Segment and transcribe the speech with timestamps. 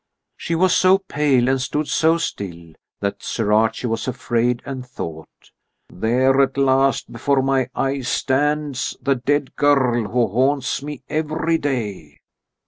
[0.35, 5.51] She was so pale and stood so still that Sir Archie was afraid and thought:
[5.93, 12.17] "There at last before my eyes stands the dead girl who haunts me every day."